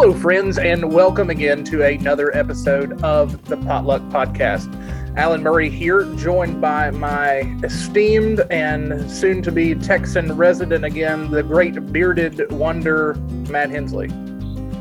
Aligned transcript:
Hello, 0.00 0.14
friends, 0.14 0.58
and 0.58 0.92
welcome 0.92 1.28
again 1.28 1.64
to 1.64 1.84
another 1.84 2.34
episode 2.36 3.02
of 3.02 3.44
the 3.46 3.56
Potluck 3.56 4.00
Podcast. 4.02 4.72
Alan 5.16 5.42
Murray 5.42 5.68
here, 5.68 6.04
joined 6.14 6.60
by 6.60 6.92
my 6.92 7.40
esteemed 7.64 8.42
and 8.48 9.10
soon 9.10 9.42
to 9.42 9.50
be 9.50 9.74
Texan 9.74 10.36
resident 10.36 10.84
again, 10.84 11.32
the 11.32 11.42
great 11.42 11.92
bearded 11.92 12.52
wonder, 12.52 13.14
Matt 13.50 13.70
Hensley. 13.70 14.06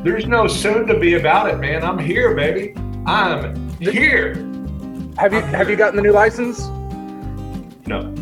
There's 0.04 0.28
no 0.28 0.46
soon 0.46 0.86
to 0.86 1.00
be 1.00 1.16
about 1.16 1.50
it, 1.50 1.58
man. 1.58 1.84
I'm 1.84 1.98
here, 1.98 2.36
baby. 2.36 2.76
I'm 3.08 3.76
here. 3.80 4.36
Have 5.18 5.34
you 5.34 5.42
have 5.42 5.68
you 5.68 5.76
gotten 5.76 5.96
the 5.96 6.04
new 6.04 6.12
license? 6.12 6.68
No. 7.88 8.14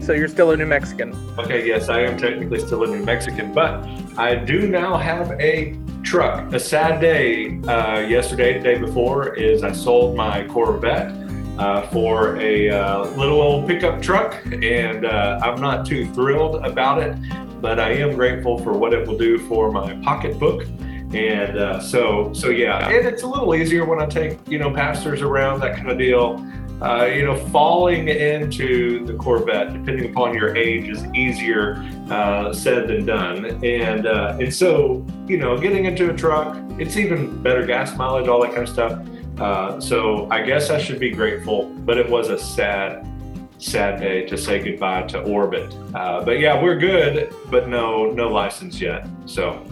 So 0.00 0.12
you're 0.12 0.28
still 0.28 0.52
a 0.52 0.56
New 0.56 0.66
Mexican. 0.66 1.14
Okay, 1.36 1.66
yes, 1.66 1.88
I 1.88 2.02
am 2.02 2.16
technically 2.16 2.60
still 2.60 2.84
a 2.84 2.86
New 2.86 3.04
Mexican, 3.04 3.52
but 3.52 3.84
I 4.16 4.36
do 4.36 4.68
now 4.68 4.96
have 4.96 5.32
a 5.40 5.76
truck. 6.04 6.52
A 6.52 6.60
sad 6.60 7.00
day 7.00 7.58
uh, 7.62 8.00
yesterday, 8.00 8.58
the 8.58 8.64
day 8.64 8.78
before, 8.78 9.34
is 9.34 9.64
I 9.64 9.72
sold 9.72 10.14
my 10.14 10.46
Corvette 10.46 11.12
uh, 11.58 11.82
for 11.88 12.36
a 12.38 12.70
uh, 12.70 13.04
little 13.16 13.40
old 13.40 13.66
pickup 13.66 14.02
truck, 14.02 14.40
and 14.46 15.06
uh, 15.06 15.40
I'm 15.42 15.60
not 15.60 15.86
too 15.86 16.12
thrilled 16.12 16.56
about 16.64 17.02
it, 17.02 17.16
but 17.60 17.80
I 17.80 17.92
am 17.92 18.14
grateful 18.14 18.58
for 18.58 18.72
what 18.74 18.92
it 18.92 19.06
will 19.08 19.18
do 19.18 19.38
for 19.48 19.72
my 19.72 19.94
pocketbook. 20.02 20.66
And 21.14 21.58
uh, 21.58 21.80
so, 21.80 22.32
so 22.32 22.48
yeah, 22.48 22.88
and 22.88 23.06
it's 23.06 23.22
a 23.22 23.26
little 23.26 23.54
easier 23.54 23.84
when 23.84 24.00
I 24.00 24.06
take 24.06 24.38
you 24.48 24.58
know 24.58 24.70
pastors 24.70 25.22
around 25.22 25.60
that 25.60 25.76
kind 25.76 25.90
of 25.90 25.96
deal. 25.96 26.44
Uh, 26.84 27.06
you 27.06 27.24
know, 27.24 27.34
falling 27.48 28.08
into 28.08 29.06
the 29.06 29.14
Corvette, 29.14 29.72
depending 29.72 30.10
upon 30.10 30.34
your 30.34 30.54
age, 30.54 30.86
is 30.86 31.02
easier 31.14 31.76
uh, 32.10 32.52
said 32.52 32.88
than 32.88 33.06
done. 33.06 33.46
And 33.64 34.06
uh, 34.06 34.36
and 34.38 34.52
so, 34.52 35.06
you 35.26 35.38
know, 35.38 35.56
getting 35.56 35.86
into 35.86 36.10
a 36.10 36.14
truck, 36.14 36.58
it's 36.78 36.98
even 36.98 37.42
better 37.42 37.64
gas 37.64 37.96
mileage, 37.96 38.28
all 38.28 38.42
that 38.42 38.50
kind 38.52 38.64
of 38.64 38.68
stuff. 38.68 39.00
Uh, 39.40 39.80
so 39.80 40.28
I 40.30 40.42
guess 40.42 40.68
I 40.68 40.78
should 40.78 41.00
be 41.00 41.10
grateful, 41.10 41.70
but 41.86 41.96
it 41.96 42.06
was 42.06 42.28
a 42.28 42.38
sad, 42.38 43.08
sad 43.56 43.98
day 43.98 44.26
to 44.26 44.36
say 44.36 44.58
goodbye 44.58 45.04
to 45.04 45.22
Orbit. 45.22 45.74
Uh, 45.94 46.22
but 46.22 46.38
yeah, 46.38 46.62
we're 46.62 46.78
good, 46.78 47.34
but 47.50 47.66
no, 47.66 48.10
no 48.10 48.28
license 48.28 48.78
yet. 48.78 49.08
So, 49.24 49.66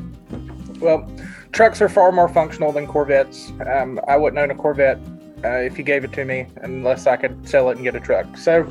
well, 0.80 1.12
trucks 1.52 1.82
are 1.82 1.90
far 1.90 2.10
more 2.10 2.30
functional 2.30 2.72
than 2.72 2.86
Corvettes. 2.86 3.52
Um, 3.66 4.00
I 4.08 4.16
wouldn't 4.16 4.40
own 4.40 4.50
a 4.50 4.54
Corvette 4.54 4.98
uh, 5.44 5.58
if 5.58 5.78
you 5.78 5.84
gave 5.84 6.04
it 6.04 6.12
to 6.12 6.24
me 6.24 6.46
unless 6.62 7.06
I 7.06 7.16
could 7.16 7.48
sell 7.48 7.70
it 7.70 7.76
and 7.76 7.84
get 7.84 7.94
a 7.96 8.00
truck. 8.00 8.36
So 8.36 8.68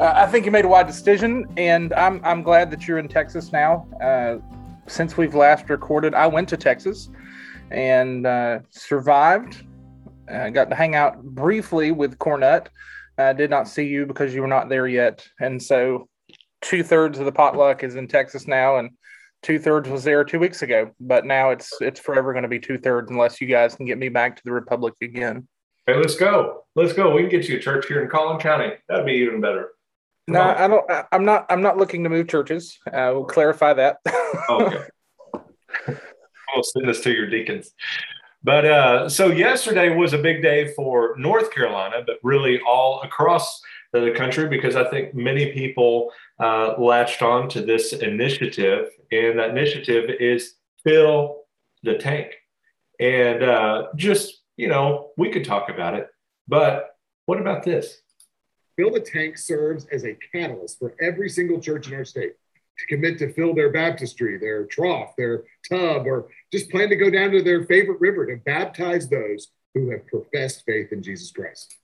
uh, 0.00 0.12
I 0.14 0.26
think 0.26 0.44
you 0.44 0.50
made 0.50 0.64
a 0.64 0.68
wise 0.68 0.86
decision, 0.86 1.46
and 1.56 1.92
I'm 1.94 2.20
I'm 2.24 2.42
glad 2.42 2.70
that 2.70 2.86
you're 2.86 2.98
in 2.98 3.08
Texas 3.08 3.52
now. 3.52 3.86
Uh, 4.02 4.38
since 4.86 5.16
we've 5.16 5.34
last 5.34 5.68
recorded, 5.68 6.14
I 6.14 6.26
went 6.26 6.48
to 6.50 6.56
Texas 6.56 7.08
and 7.70 8.26
uh, 8.26 8.60
survived. 8.70 9.64
I 10.28 10.50
got 10.50 10.70
to 10.70 10.76
hang 10.76 10.94
out 10.94 11.22
briefly 11.22 11.92
with 11.92 12.18
Cornett. 12.18 12.66
I 13.18 13.32
did 13.32 13.50
not 13.50 13.68
see 13.68 13.84
you 13.84 14.06
because 14.06 14.34
you 14.34 14.42
were 14.42 14.48
not 14.48 14.68
there 14.68 14.86
yet, 14.86 15.26
and 15.40 15.62
so 15.62 16.08
two 16.60 16.82
thirds 16.82 17.18
of 17.18 17.24
the 17.24 17.32
potluck 17.32 17.82
is 17.82 17.96
in 17.96 18.08
Texas 18.08 18.46
now, 18.46 18.76
and 18.76 18.90
two 19.42 19.58
thirds 19.58 19.88
was 19.88 20.04
there 20.04 20.24
two 20.24 20.38
weeks 20.38 20.62
ago. 20.62 20.90
But 21.00 21.24
now 21.24 21.50
it's 21.50 21.72
it's 21.80 22.00
forever 22.00 22.32
going 22.32 22.42
to 22.42 22.48
be 22.48 22.58
two 22.58 22.78
thirds 22.78 23.10
unless 23.10 23.40
you 23.40 23.46
guys 23.46 23.74
can 23.74 23.86
get 23.86 23.98
me 23.98 24.08
back 24.08 24.36
to 24.36 24.42
the 24.44 24.52
Republic 24.52 24.94
again. 25.02 25.46
Hey, 25.86 25.94
let's 25.94 26.16
go. 26.16 26.64
Let's 26.74 26.92
go. 26.92 27.14
We 27.14 27.20
can 27.22 27.30
get 27.30 27.48
you 27.48 27.58
a 27.58 27.60
church 27.60 27.86
here 27.86 28.02
in 28.02 28.10
Collin 28.10 28.40
County. 28.40 28.72
That'd 28.88 29.06
be 29.06 29.12
even 29.12 29.40
better. 29.40 29.70
Come 30.26 30.34
no, 30.34 30.40
on. 30.40 30.56
I 30.56 30.66
don't. 30.66 30.90
I, 30.90 31.04
I'm 31.12 31.24
not. 31.24 31.46
I'm 31.48 31.62
not 31.62 31.76
looking 31.76 32.02
to 32.02 32.10
move 32.10 32.26
churches. 32.26 32.76
Uh, 32.86 33.10
we'll 33.14 33.24
clarify 33.24 33.72
that. 33.74 33.98
okay. 34.50 34.84
I'll 35.86 36.62
send 36.62 36.88
this 36.88 37.02
to 37.02 37.12
your 37.12 37.30
deacons. 37.30 37.72
But 38.42 38.64
uh, 38.64 39.08
so 39.08 39.28
yesterday 39.28 39.94
was 39.94 40.12
a 40.12 40.18
big 40.18 40.42
day 40.42 40.72
for 40.74 41.14
North 41.18 41.52
Carolina, 41.52 42.02
but 42.04 42.16
really 42.24 42.60
all 42.66 43.00
across 43.02 43.60
the 43.92 44.12
country 44.16 44.48
because 44.48 44.74
I 44.74 44.90
think 44.90 45.14
many 45.14 45.52
people 45.52 46.10
uh, 46.40 46.74
latched 46.78 47.22
on 47.22 47.48
to 47.50 47.62
this 47.62 47.92
initiative, 47.92 48.88
and 49.12 49.38
that 49.38 49.50
initiative 49.50 50.10
is 50.18 50.54
fill 50.82 51.42
the 51.84 51.94
tank. 51.94 52.34
And 52.98 53.44
uh, 53.44 53.84
just 53.94 54.42
you 54.56 54.68
know, 54.68 55.10
we 55.16 55.30
could 55.30 55.44
talk 55.44 55.68
about 55.68 55.94
it, 55.94 56.08
but 56.48 56.96
what 57.26 57.40
about 57.40 57.62
this? 57.62 58.00
Fill 58.76 58.90
the 58.90 59.00
Tank 59.00 59.38
serves 59.38 59.86
as 59.86 60.04
a 60.04 60.16
catalyst 60.32 60.78
for 60.78 60.94
every 61.00 61.28
single 61.28 61.60
church 61.60 61.88
in 61.88 61.94
our 61.94 62.04
state 62.04 62.34
to 62.78 62.86
commit 62.86 63.18
to 63.18 63.32
fill 63.32 63.54
their 63.54 63.72
baptistry, 63.72 64.38
their 64.38 64.64
trough, 64.66 65.14
their 65.16 65.44
tub, 65.68 66.06
or 66.06 66.28
just 66.52 66.70
plan 66.70 66.88
to 66.90 66.96
go 66.96 67.10
down 67.10 67.30
to 67.30 67.42
their 67.42 67.64
favorite 67.64 68.00
river 68.00 68.26
to 68.26 68.36
baptize 68.44 69.08
those 69.08 69.48
who 69.74 69.90
have 69.90 70.06
professed 70.06 70.62
faith 70.66 70.92
in 70.92 71.02
Jesus 71.02 71.30
Christ. 71.30 71.76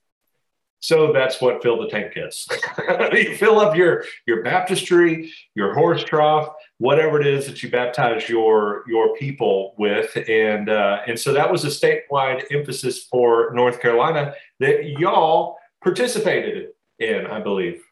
So 0.82 1.12
that's 1.12 1.41
what 1.41 1.62
fill 1.62 1.81
the 1.81 1.88
tank 1.88 2.15
is. 2.16 2.47
you 3.12 3.37
fill 3.37 3.60
up 3.60 3.76
your 3.76 4.04
your 4.26 4.43
baptistry, 4.43 5.32
your 5.54 5.75
horse 5.75 6.03
trough, 6.03 6.48
whatever 6.78 7.20
it 7.20 7.26
is 7.26 7.47
that 7.47 7.62
you 7.62 7.70
baptize 7.70 8.28
your 8.28 8.82
your 8.88 9.16
people 9.16 9.75
with, 9.78 10.16
and 10.28 10.69
uh, 10.69 10.98
and 11.06 11.19
so 11.19 11.32
that 11.32 11.50
was 11.50 11.65
a 11.65 11.69
statewide 11.69 12.44
emphasis 12.50 13.04
for 13.04 13.53
North 13.54 13.81
Carolina 13.81 14.34
that 14.59 14.84
y'all 14.98 15.56
participated 15.82 16.71
in, 16.98 17.26
I 17.26 17.41
believe. 17.41 17.82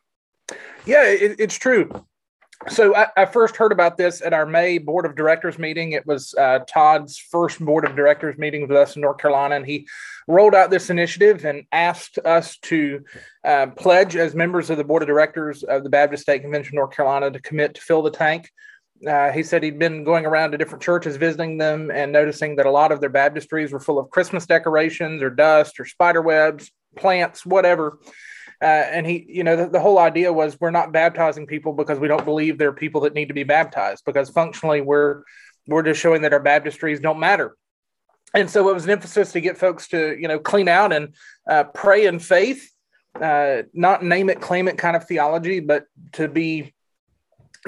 Yeah, 0.84 1.04
it, 1.04 1.36
it's 1.38 1.56
true 1.56 2.04
so 2.68 2.94
I, 2.94 3.06
I, 3.16 3.24
first 3.24 3.56
heard 3.56 3.72
about 3.72 3.96
this 3.96 4.20
at 4.20 4.34
our 4.34 4.44
May 4.44 4.76
board 4.76 5.06
of 5.06 5.16
directors 5.16 5.58
meeting. 5.58 5.92
It 5.92 6.06
was 6.06 6.34
uh, 6.34 6.60
Todd's 6.68 7.18
first 7.18 7.58
board 7.58 7.86
of 7.86 7.96
directors 7.96 8.36
meeting 8.36 8.62
with 8.62 8.72
us 8.72 8.96
in 8.96 9.02
North 9.02 9.18
Carolina, 9.18 9.56
and 9.56 9.66
he 9.66 9.88
rolled 10.28 10.54
out 10.54 10.68
this 10.70 10.90
initiative 10.90 11.44
and 11.46 11.64
asked 11.72 12.18
us 12.18 12.58
to 12.58 13.02
uh, 13.44 13.68
pledge 13.68 14.14
as 14.14 14.34
members 14.34 14.68
of 14.68 14.76
the 14.76 14.84
board 14.84 15.02
of 15.02 15.08
directors 15.08 15.62
of 15.62 15.84
the 15.84 15.88
Baptist 15.88 16.24
State 16.24 16.42
Convention 16.42 16.76
of 16.76 16.82
North 16.82 16.94
Carolina 16.94 17.30
to 17.30 17.40
commit 17.40 17.74
to 17.74 17.80
fill 17.80 18.02
the 18.02 18.10
tank. 18.10 18.50
Uh, 19.06 19.30
he 19.30 19.42
said 19.42 19.62
he'd 19.62 19.78
been 19.78 20.04
going 20.04 20.26
around 20.26 20.52
to 20.52 20.58
different 20.58 20.82
churches, 20.82 21.16
visiting 21.16 21.56
them, 21.56 21.90
and 21.90 22.12
noticing 22.12 22.56
that 22.56 22.66
a 22.66 22.70
lot 22.70 22.92
of 22.92 23.00
their 23.00 23.08
baptistries 23.08 23.72
were 23.72 23.80
full 23.80 23.98
of 23.98 24.10
Christmas 24.10 24.44
decorations 24.44 25.22
or 25.22 25.30
dust 25.30 25.80
or 25.80 25.86
spider 25.86 26.20
webs, 26.20 26.70
plants, 26.96 27.46
whatever. 27.46 27.98
Uh, 28.62 28.66
and 28.66 29.06
he, 29.06 29.24
you 29.26 29.42
know, 29.42 29.56
the, 29.56 29.68
the, 29.68 29.80
whole 29.80 29.98
idea 29.98 30.30
was 30.30 30.60
we're 30.60 30.70
not 30.70 30.92
baptizing 30.92 31.46
people 31.46 31.72
because 31.72 31.98
we 31.98 32.08
don't 32.08 32.26
believe 32.26 32.58
they're 32.58 32.72
people 32.72 33.00
that 33.00 33.14
need 33.14 33.28
to 33.28 33.34
be 33.34 33.42
baptized 33.42 34.04
because 34.04 34.28
functionally 34.28 34.82
we're 34.82 35.22
we're 35.66 35.82
just 35.82 36.00
showing 36.00 36.22
that 36.22 36.32
our 36.34 36.42
baptistries 36.42 37.00
don't 37.00 37.18
matter. 37.18 37.56
And 38.34 38.50
so 38.50 38.68
it 38.68 38.74
was 38.74 38.84
an 38.84 38.90
emphasis 38.90 39.32
to 39.32 39.40
get 39.40 39.58
folks 39.58 39.88
to, 39.88 40.16
you 40.18 40.28
know, 40.28 40.38
clean 40.38 40.68
out 40.68 40.92
and 40.92 41.14
uh, 41.48 41.64
pray 41.64 42.06
in 42.06 42.18
faith, 42.18 42.70
uh, 43.20 43.62
not 43.72 44.04
name 44.04 44.30
it, 44.30 44.40
claim 44.40 44.68
it 44.68 44.78
kind 44.78 44.96
of 44.96 45.06
theology, 45.06 45.60
but 45.60 45.86
to 46.12 46.28
be 46.28 46.74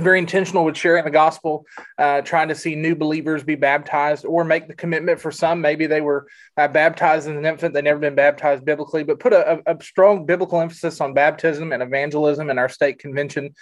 very 0.00 0.18
intentional 0.18 0.64
with 0.64 0.76
sharing 0.76 1.04
the 1.04 1.10
gospel, 1.10 1.66
uh, 1.98 2.22
trying 2.22 2.48
to 2.48 2.54
see 2.54 2.74
new 2.74 2.94
believers 2.94 3.42
be 3.42 3.54
baptized 3.54 4.24
or 4.24 4.42
make 4.42 4.66
the 4.66 4.74
commitment 4.74 5.20
for 5.20 5.30
some. 5.30 5.60
Maybe 5.60 5.86
they 5.86 6.00
were 6.00 6.26
uh, 6.56 6.68
baptized 6.68 7.28
as 7.28 7.36
an 7.36 7.44
infant, 7.44 7.74
they've 7.74 7.84
never 7.84 7.98
been 7.98 8.14
baptized 8.14 8.64
biblically, 8.64 9.04
but 9.04 9.20
put 9.20 9.32
a, 9.32 9.62
a, 9.66 9.82
strong 9.82 10.24
biblical 10.24 10.60
emphasis 10.60 11.00
on 11.00 11.12
baptism 11.12 11.72
and 11.72 11.82
evangelism 11.82 12.48
in 12.48 12.58
our 12.58 12.68
state 12.68 12.98
convention. 12.98 13.54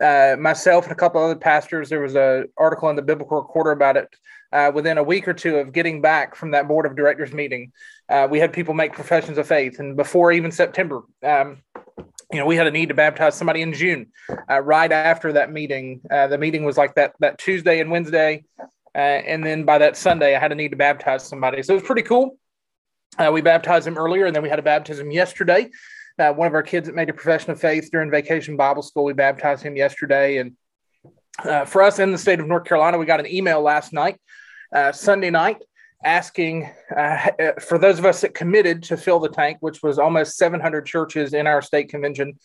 Uh, 0.00 0.36
myself 0.38 0.84
and 0.84 0.92
a 0.92 0.96
couple 0.96 1.22
other 1.22 1.36
pastors, 1.36 1.88
there 1.88 2.00
was 2.00 2.14
an 2.14 2.46
article 2.56 2.88
in 2.88 2.96
the 2.96 3.02
Biblical 3.02 3.38
Recorder 3.38 3.72
about 3.72 3.96
it. 3.96 4.08
Uh, 4.50 4.72
within 4.74 4.96
a 4.96 5.02
week 5.02 5.28
or 5.28 5.34
two 5.34 5.56
of 5.56 5.74
getting 5.74 6.00
back 6.00 6.34
from 6.34 6.52
that 6.52 6.66
board 6.66 6.86
of 6.86 6.96
directors 6.96 7.34
meeting, 7.34 7.70
uh, 8.08 8.26
we 8.30 8.38
had 8.38 8.50
people 8.50 8.72
make 8.72 8.94
professions 8.94 9.36
of 9.36 9.46
faith, 9.46 9.78
and 9.78 9.94
before 9.94 10.32
even 10.32 10.50
September, 10.50 11.02
um, 11.22 11.58
you 12.32 12.38
know, 12.38 12.46
we 12.46 12.56
had 12.56 12.66
a 12.66 12.70
need 12.70 12.90
to 12.90 12.94
baptize 12.94 13.34
somebody 13.34 13.62
in 13.62 13.72
June. 13.72 14.08
Uh, 14.50 14.60
right 14.60 14.92
after 14.92 15.32
that 15.32 15.50
meeting, 15.50 16.00
uh, 16.10 16.26
the 16.26 16.36
meeting 16.38 16.64
was 16.64 16.76
like 16.76 16.94
that 16.96 17.14
that 17.20 17.38
Tuesday 17.38 17.80
and 17.80 17.90
Wednesday, 17.90 18.44
uh, 18.94 18.98
and 18.98 19.44
then 19.44 19.64
by 19.64 19.78
that 19.78 19.96
Sunday, 19.96 20.36
I 20.36 20.38
had 20.38 20.52
a 20.52 20.54
need 20.54 20.70
to 20.70 20.76
baptize 20.76 21.24
somebody. 21.24 21.62
So 21.62 21.72
it 21.72 21.76
was 21.76 21.84
pretty 21.84 22.02
cool. 22.02 22.36
Uh, 23.18 23.30
we 23.32 23.40
baptized 23.40 23.86
him 23.86 23.96
earlier, 23.96 24.26
and 24.26 24.36
then 24.36 24.42
we 24.42 24.50
had 24.50 24.58
a 24.58 24.62
baptism 24.62 25.10
yesterday. 25.10 25.70
Uh, 26.18 26.32
one 26.32 26.46
of 26.46 26.54
our 26.54 26.62
kids 26.62 26.86
that 26.86 26.94
made 26.94 27.08
a 27.08 27.14
profession 27.14 27.50
of 27.50 27.60
faith 27.60 27.88
during 27.90 28.10
vacation 28.10 28.56
Bible 28.56 28.82
school, 28.82 29.04
we 29.04 29.12
baptized 29.12 29.62
him 29.62 29.76
yesterday. 29.76 30.38
And 30.38 30.56
uh, 31.44 31.64
for 31.64 31.80
us 31.80 31.98
in 31.98 32.12
the 32.12 32.18
state 32.18 32.40
of 32.40 32.46
North 32.46 32.64
Carolina, 32.64 32.98
we 32.98 33.06
got 33.06 33.20
an 33.20 33.26
email 33.26 33.62
last 33.62 33.92
night, 33.92 34.20
Sunday 34.92 35.30
night, 35.30 35.62
asking 36.04 36.70
uh, 36.96 37.30
for 37.60 37.78
those 37.78 37.98
of 37.98 38.04
us 38.04 38.20
that 38.20 38.34
committed 38.34 38.82
to 38.84 38.96
fill 38.96 39.18
the 39.18 39.28
tank, 39.28 39.58
which 39.60 39.82
was 39.82 39.98
almost 39.98 40.36
700 40.36 40.86
churches 40.86 41.34
in 41.34 41.46
our 41.46 41.60
state 41.60 41.88
convention, 41.88 42.38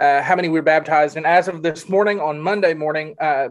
uh, 0.00 0.22
how 0.22 0.36
many 0.36 0.48
were 0.48 0.62
baptized. 0.62 1.16
And 1.16 1.26
as 1.26 1.48
of 1.48 1.62
this 1.62 1.88
morning, 1.88 2.20
on 2.20 2.40
Monday 2.40 2.74
morning, 2.74 3.14
uh, 3.20 3.48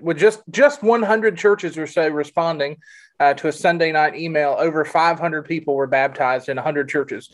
with 0.00 0.18
just 0.18 0.42
just 0.50 0.82
100 0.82 1.36
churches 1.36 1.76
or 1.76 1.86
so 1.86 2.08
responding 2.08 2.76
uh, 3.18 3.34
to 3.34 3.48
a 3.48 3.52
Sunday 3.52 3.90
night 3.90 4.14
email, 4.14 4.54
over 4.58 4.84
500 4.84 5.44
people 5.44 5.74
were 5.74 5.86
baptized 5.86 6.48
in 6.48 6.56
100 6.56 6.88
churches. 6.88 7.30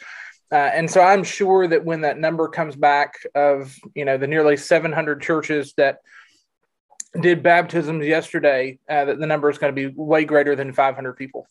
Uh, 0.50 0.54
and 0.54 0.90
so 0.90 1.00
I'm 1.00 1.24
sure 1.24 1.66
that 1.66 1.84
when 1.84 2.02
that 2.02 2.18
number 2.18 2.48
comes 2.48 2.76
back 2.76 3.14
of 3.34 3.76
you 3.94 4.04
know 4.04 4.16
the 4.16 4.28
nearly 4.28 4.56
700 4.56 5.20
churches 5.20 5.74
that 5.76 5.98
did 7.20 7.42
baptisms 7.42 8.06
yesterday 8.06 8.78
uh, 8.88 9.04
that 9.06 9.18
the 9.18 9.26
number 9.26 9.50
is 9.50 9.58
going 9.58 9.74
to 9.74 9.88
be 9.88 9.94
way 9.96 10.24
greater 10.24 10.56
than 10.56 10.72
500 10.72 11.14
people. 11.14 11.46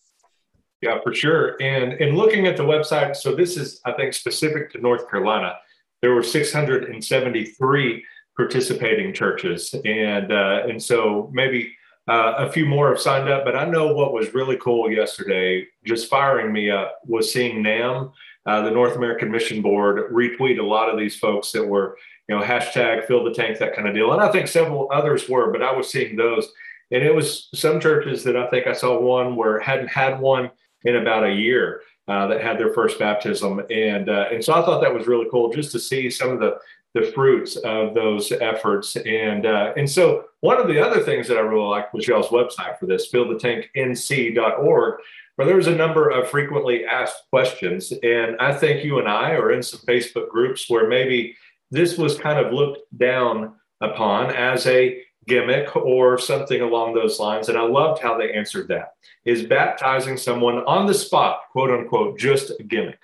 Yeah, 0.81 0.99
for 1.01 1.13
sure. 1.13 1.61
And 1.61 1.93
in 1.93 2.15
looking 2.15 2.47
at 2.47 2.57
the 2.57 2.63
website, 2.63 3.15
so 3.15 3.35
this 3.35 3.57
is, 3.57 3.81
I 3.85 3.93
think, 3.93 4.13
specific 4.13 4.71
to 4.71 4.77
North 4.79 5.09
Carolina. 5.09 5.55
There 6.01 6.13
were 6.13 6.23
673 6.23 8.05
participating 8.35 9.13
churches, 9.13 9.73
and 9.85 10.31
uh, 10.31 10.63
and 10.67 10.81
so 10.81 11.31
maybe 11.33 11.73
uh, 12.07 12.33
a 12.37 12.51
few 12.51 12.65
more 12.65 12.89
have 12.89 12.99
signed 12.99 13.29
up. 13.29 13.45
But 13.45 13.55
I 13.55 13.65
know 13.65 13.93
what 13.93 14.13
was 14.13 14.33
really 14.33 14.57
cool 14.57 14.91
yesterday, 14.91 15.65
just 15.85 16.09
firing 16.09 16.53
me 16.53 16.69
up, 16.69 16.99
was 17.05 17.31
seeing 17.31 17.63
NAMB, 17.63 18.11
uh, 18.45 18.61
the 18.61 18.71
North 18.71 18.95
American 18.95 19.31
Mission 19.31 19.61
Board, 19.61 20.11
retweet 20.11 20.59
a 20.59 20.63
lot 20.63 20.89
of 20.89 20.99
these 20.99 21.17
folks 21.17 21.51
that 21.53 21.65
were, 21.65 21.97
you 22.27 22.35
know, 22.35 22.43
hashtag 22.43 23.05
fill 23.05 23.23
the 23.23 23.33
tank, 23.33 23.59
that 23.59 23.75
kind 23.75 23.87
of 23.87 23.93
deal. 23.93 24.11
And 24.11 24.21
I 24.21 24.31
think 24.31 24.47
several 24.47 24.89
others 24.91 25.29
were, 25.29 25.51
but 25.51 25.61
I 25.61 25.75
was 25.75 25.89
seeing 25.89 26.15
those. 26.15 26.47
And 26.91 27.03
it 27.03 27.13
was 27.13 27.49
some 27.53 27.79
churches 27.79 28.23
that 28.23 28.35
I 28.35 28.47
think 28.49 28.67
I 28.67 28.73
saw 28.73 28.99
one 28.99 29.35
where 29.35 29.59
hadn't 29.59 29.89
had 29.89 30.19
one 30.19 30.51
in 30.83 30.97
about 30.97 31.23
a 31.23 31.33
year 31.33 31.81
uh, 32.07 32.27
that 32.27 32.41
had 32.41 32.59
their 32.59 32.73
first 32.73 32.99
baptism, 32.99 33.63
and 33.71 34.09
uh, 34.09 34.25
and 34.31 34.43
so 34.43 34.53
I 34.53 34.63
thought 34.63 34.81
that 34.81 34.93
was 34.93 35.07
really 35.07 35.27
cool 35.31 35.51
just 35.51 35.71
to 35.71 35.79
see 35.79 36.11
some 36.11 36.29
of 36.29 36.39
the 36.39 36.59
the 36.93 37.11
fruits 37.11 37.57
of 37.57 37.93
those 37.93 38.31
efforts. 38.31 38.95
And 38.95 39.45
uh, 39.47 39.73
and 39.75 39.89
so 39.89 40.25
one 40.41 40.59
of 40.59 40.67
the 40.67 40.79
other 40.79 41.01
things 41.01 41.27
that 41.27 41.37
I 41.37 41.41
really 41.41 41.65
liked 41.65 41.93
was 41.93 42.07
y'all's 42.07 42.27
website 42.27 42.79
for 42.79 42.85
this, 42.85 43.11
fillthetanknc.org, 43.11 44.99
where 45.35 45.47
there 45.47 45.55
was 45.55 45.67
a 45.67 45.75
number 45.75 46.09
of 46.09 46.29
frequently 46.29 46.85
asked 46.85 47.23
questions. 47.31 47.91
And 48.03 48.37
I 48.39 48.53
think 48.53 48.85
you 48.85 48.99
and 48.99 49.09
I 49.09 49.31
are 49.31 49.51
in 49.51 49.63
some 49.63 49.81
Facebook 49.81 50.29
groups 50.29 50.69
where 50.69 50.87
maybe 50.87 51.35
this 51.71 51.97
was 51.97 52.17
kind 52.17 52.39
of 52.39 52.53
looked 52.53 52.81
down 52.97 53.55
upon 53.81 54.31
as 54.31 54.65
a 54.67 55.01
gimmick 55.27 55.75
or 55.75 56.17
something 56.17 56.61
along 56.61 56.93
those 56.93 57.19
lines. 57.19 57.49
And 57.49 57.57
I 57.57 57.63
loved 57.63 58.01
how 58.01 58.17
they 58.17 58.33
answered 58.33 58.67
that. 58.67 58.93
Is 59.25 59.43
baptizing 59.43 60.17
someone 60.17 60.59
on 60.65 60.85
the 60.85 60.93
spot, 60.93 61.41
quote 61.51 61.71
unquote, 61.71 62.19
just 62.19 62.51
a 62.59 62.63
gimmick? 62.63 62.99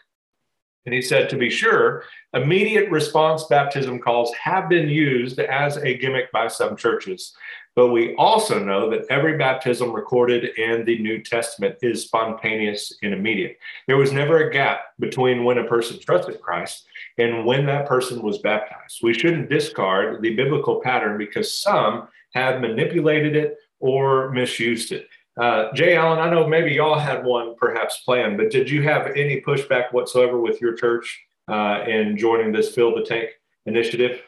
And 0.86 0.96
he 0.96 1.02
said, 1.02 1.30
to 1.30 1.38
be 1.38 1.50
sure, 1.50 2.04
immediate 2.34 2.90
response 2.90 3.44
baptism 3.44 4.00
calls 4.00 4.34
have 4.34 4.68
been 4.68 4.90
used 4.90 5.40
as 5.40 5.78
a 5.78 5.98
gimmick 5.98 6.31
by 6.31 6.48
some 6.48 6.75
churches. 6.75 7.36
But 7.75 7.90
we 7.90 8.16
also 8.16 8.60
know 8.60 8.90
that 8.90 9.06
every 9.10 9.38
baptism 9.38 9.94
recorded 9.94 10.57
in 10.57 10.84
the 10.84 10.98
New 11.00 11.22
Testament 11.22 11.78
is 11.81 12.04
spontaneous 12.04 12.94
and 13.04 13.14
immediate. 13.14 13.57
There 13.88 13.98
was 13.98 14.12
never 14.12 14.38
a 14.40 14.52
gap 14.52 14.81
between 15.00 15.44
when 15.44 15.60
a 15.60 15.68
person 15.68 16.00
trusted 16.00 16.42
Christ 16.42 16.86
and 17.21 17.45
when 17.45 17.65
that 17.65 17.88
person 17.88 18.21
was 18.21 18.39
baptized. 18.39 19.00
We 19.01 19.13
shouldn't 19.13 19.50
discard 19.50 20.21
the 20.21 20.35
biblical 20.35 20.81
pattern 20.81 21.18
because 21.18 21.53
some 21.53 22.07
have 22.33 22.62
manipulated 22.62 23.35
it 23.35 23.57
or 23.79 24.31
misused 24.31 24.91
it. 24.91 25.07
Uh, 25.39 25.71
Jay 25.73 25.95
Allen, 25.95 26.19
I 26.19 26.29
know 26.29 26.47
maybe 26.47 26.71
y'all 26.71 27.00
had 27.00 27.23
one 27.23 27.56
perhaps 27.56 28.00
planned, 28.00 28.38
but 28.38 28.51
did 28.51 28.69
you 28.69 28.83
have 28.83 29.07
any 29.15 29.41
pushback 29.41 29.94
whatsoever 29.94 30.39
with 30.39 30.59
your 30.62 30.73
church 30.73 31.21
uh, 31.47 31.83
in 31.88 32.18
joining 32.18 32.51
this 32.51 32.73
Fill 32.73 32.95
the 32.95 33.03
Tank 33.03 33.29
initiative? 33.65 34.21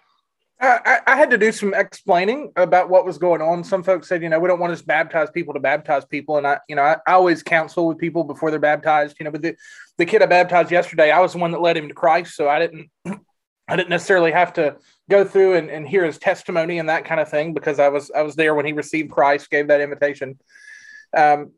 I, 0.60 1.00
I, 1.06 1.16
had 1.18 1.30
to 1.32 1.38
do 1.38 1.52
some 1.52 1.74
explaining 1.74 2.54
about 2.56 2.90
what 2.90 3.06
was 3.06 3.18
going 3.18 3.42
on. 3.42 3.64
Some 3.64 3.84
folks 3.84 4.08
said, 4.08 4.24
you 4.24 4.30
know, 4.30 4.40
we 4.40 4.48
don't 4.48 4.60
want 4.60 4.72
to 4.72 4.76
just 4.76 4.88
baptize 4.88 5.30
people 5.30 5.54
to 5.54 5.60
baptize 5.60 6.06
people, 6.06 6.38
and 6.38 6.48
I, 6.48 6.60
you 6.70 6.76
know, 6.76 6.84
I, 6.84 6.98
I 7.06 7.14
always 7.14 7.44
counsel 7.44 7.88
with 7.88 7.98
people 7.98 8.24
before 8.24 8.50
they're 8.50 8.60
baptized. 8.60 9.18
You 9.20 9.26
know, 9.26 9.32
but 9.32 9.42
the, 9.42 9.56
the 9.98 10.06
kid 10.06 10.22
I 10.22 10.26
baptized 10.26 10.72
yesterday, 10.72 11.12
I 11.12 11.20
was 11.20 11.34
the 11.34 11.40
one 11.40 11.52
that 11.52 11.62
led 11.62 11.76
him 11.76 11.90
to 11.90 11.94
Christ, 11.94 12.36
so 12.36 12.48
I 12.48 12.60
didn't, 12.60 12.90
I 13.68 13.76
didn't 13.76 13.90
necessarily 13.90 14.32
have 14.32 14.54
to 14.54 14.78
go 15.10 15.26
through 15.26 15.56
and, 15.56 15.70
and 15.70 15.88
hear 15.88 16.06
his 16.06 16.18
testimony 16.18 16.80
and 16.80 16.88
that 16.88 17.06
kind 17.06 17.20
of 17.20 17.30
thing 17.30 17.54
because 17.54 17.80
I 17.80 17.90
was 17.90 18.12
I 18.12 18.22
was 18.22 18.36
there 18.36 18.56
when 18.56 18.66
he 18.66 18.74
received 18.74 19.12
Christ, 19.12 19.50
gave 19.50 19.68
that 19.68 19.82
invitation. 19.82 20.40
Um, 21.16 21.52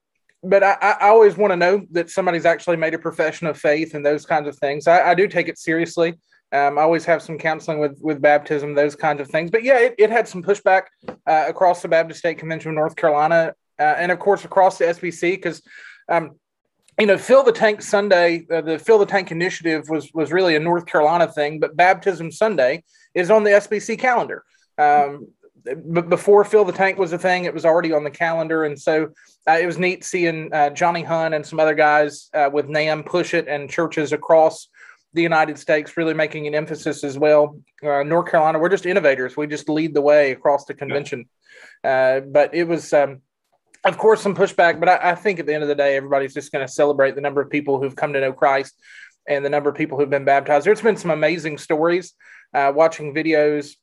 but 0.43 0.63
I, 0.63 0.77
I 0.81 1.09
always 1.09 1.37
want 1.37 1.51
to 1.51 1.57
know 1.57 1.85
that 1.91 2.09
somebody's 2.09 2.45
actually 2.45 2.77
made 2.77 2.93
a 2.93 2.99
profession 2.99 3.47
of 3.47 3.57
faith 3.57 3.93
and 3.93 4.05
those 4.05 4.25
kinds 4.25 4.47
of 4.47 4.57
things. 4.57 4.87
I, 4.87 5.11
I 5.11 5.15
do 5.15 5.27
take 5.27 5.47
it 5.47 5.57
seriously. 5.57 6.15
Um, 6.55 6.77
I 6.77 6.83
always 6.83 7.03
have 7.03 7.21
some 7.21 7.37
counseling 7.37 7.79
with 7.79 7.99
with 8.01 8.21
baptism, 8.21 8.75
those 8.75 8.95
kinds 8.95 9.19
of 9.19 9.27
things. 9.27 9.51
But 9.51 9.63
yeah, 9.63 9.79
it, 9.79 9.95
it 9.97 10.09
had 10.09 10.25
some 10.25 10.41
pushback 10.41 10.83
uh, 11.27 11.45
across 11.47 11.81
the 11.81 11.89
Baptist 11.89 12.19
State 12.19 12.37
Convention 12.37 12.69
of 12.69 12.75
North 12.75 12.95
Carolina, 12.95 13.53
uh, 13.77 13.83
and 13.83 14.09
of 14.09 14.19
course 14.19 14.45
across 14.45 14.77
the 14.77 14.85
SBC 14.85 15.35
because. 15.35 15.61
Um, 16.07 16.35
you 16.97 17.07
know, 17.07 17.17
fill 17.17 17.43
the 17.43 17.51
tank 17.51 17.81
Sunday, 17.81 18.47
uh, 18.49 18.61
the 18.61 18.79
fill 18.79 18.99
the 18.99 19.05
tank 19.05 19.29
initiative 19.29 19.89
was 19.89 20.13
was 20.13 20.31
really 20.31 20.55
a 20.55 20.61
North 20.61 20.85
Carolina 20.85 21.29
thing, 21.29 21.59
but 21.59 21.75
baptism 21.75 22.31
Sunday 22.31 22.85
is 23.13 23.29
on 23.29 23.43
the 23.43 23.49
SBC 23.49 23.99
calendar. 23.99 24.45
Um, 24.77 25.27
but 25.85 26.07
before 26.07 26.45
fill 26.45 26.63
the 26.63 26.71
tank 26.71 26.97
was 26.97 27.11
a 27.11 27.17
thing, 27.17 27.43
it 27.43 27.53
was 27.53 27.65
already 27.65 27.91
on 27.91 28.05
the 28.05 28.11
calendar, 28.11 28.63
and 28.63 28.79
so 28.79 29.09
uh, 29.45 29.57
it 29.59 29.65
was 29.65 29.77
neat 29.77 30.05
seeing 30.05 30.53
uh, 30.53 30.69
Johnny 30.69 31.03
Hunt 31.03 31.33
and 31.33 31.45
some 31.45 31.59
other 31.59 31.75
guys 31.75 32.29
uh, 32.33 32.49
with 32.53 32.67
NAMB 32.67 33.05
push 33.05 33.33
it, 33.33 33.49
and 33.49 33.69
churches 33.69 34.13
across 34.13 34.69
the 35.15 35.21
United 35.21 35.57
States 35.57 35.97
really 35.97 36.13
making 36.13 36.45
an 36.45 36.53
emphasis 36.53 37.03
as 37.03 37.17
well. 37.17 37.59
Uh, 37.83 38.03
North 38.03 38.29
Carolina, 38.29 38.59
we're 38.59 38.69
just 38.69 38.85
innovators; 38.85 39.35
we 39.35 39.47
just 39.47 39.69
lead 39.69 39.93
the 39.93 40.01
way 40.01 40.31
across 40.31 40.65
the 40.65 40.73
convention. 40.73 41.25
Uh, 41.83 42.19
but 42.19 42.53
it 42.53 42.65
was. 42.65 42.93
Um, 42.93 43.21
of 43.83 43.99
course, 43.99 44.19
some 44.19 44.33
pushback, 44.33 44.79
but 44.79 44.89
I, 44.89 45.11
I 45.11 45.15
think 45.15 45.39
at 45.39 45.45
the 45.45 45.53
end 45.53 45.61
of 45.61 45.69
the 45.69 45.75
day, 45.75 45.95
everybody's 45.95 46.33
just 46.33 46.51
going 46.51 46.65
to 46.65 46.71
celebrate 46.71 47.13
the 47.13 47.21
number 47.21 47.39
of 47.39 47.51
people 47.51 47.79
who've 47.79 47.95
come 47.95 48.13
to 48.13 48.19
know 48.19 48.33
Christ 48.33 48.73
and 49.27 49.45
the 49.45 49.49
number 49.49 49.69
of 49.69 49.75
people 49.75 49.95
who've 49.95 50.09
been 50.09 50.25
baptized. 50.25 50.65
There's 50.65 50.81
been 50.81 50.97
some 50.97 51.11
amazing 51.11 51.59
stories, 51.59 52.13
uh, 52.55 52.71
watching 52.75 53.13
videos, 53.13 53.75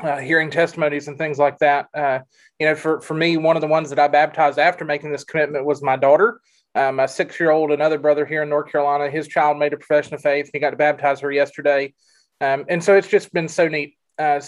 uh, 0.00 0.16
hearing 0.16 0.50
testimonies 0.50 1.08
and 1.08 1.18
things 1.18 1.38
like 1.38 1.58
that. 1.58 1.88
Uh, 1.94 2.20
you 2.58 2.66
know, 2.66 2.74
for, 2.74 3.00
for 3.02 3.12
me, 3.12 3.36
one 3.36 3.56
of 3.56 3.60
the 3.60 3.68
ones 3.68 3.90
that 3.90 3.98
I 3.98 4.08
baptized 4.08 4.58
after 4.58 4.84
making 4.84 5.12
this 5.12 5.24
commitment 5.24 5.66
was 5.66 5.82
my 5.82 5.96
daughter. 5.96 6.40
Um, 6.74 6.96
my 6.96 7.06
six 7.06 7.38
year 7.38 7.50
old, 7.50 7.70
another 7.70 7.98
brother 7.98 8.24
here 8.24 8.42
in 8.42 8.48
North 8.48 8.72
Carolina, 8.72 9.10
his 9.10 9.28
child 9.28 9.58
made 9.58 9.72
a 9.72 9.76
profession 9.76 10.14
of 10.14 10.22
faith. 10.22 10.50
He 10.52 10.58
got 10.58 10.70
to 10.70 10.76
baptize 10.76 11.20
her 11.20 11.30
yesterday. 11.30 11.92
Um, 12.40 12.64
and 12.68 12.82
so 12.82 12.96
it's 12.96 13.08
just 13.08 13.32
been 13.32 13.48
so 13.48 13.68
neat 13.68 13.96
uh, 14.18 14.40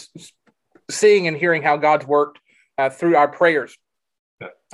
seeing 0.90 1.28
and 1.28 1.36
hearing 1.36 1.62
how 1.62 1.76
God's 1.76 2.06
worked 2.06 2.40
uh, 2.78 2.90
through 2.90 3.16
our 3.16 3.28
prayers, 3.28 3.76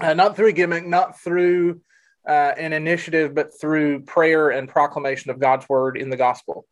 uh, 0.00 0.14
not 0.14 0.36
through 0.36 0.48
a 0.48 0.52
gimmick, 0.52 0.86
not 0.86 1.20
through 1.20 1.80
uh, 2.26 2.52
an 2.56 2.72
initiative, 2.72 3.34
but 3.34 3.50
through 3.60 4.02
prayer 4.02 4.50
and 4.50 4.68
proclamation 4.68 5.30
of 5.30 5.38
God's 5.38 5.68
word 5.68 5.96
in 5.96 6.10
the 6.10 6.16
gospel. 6.16 6.66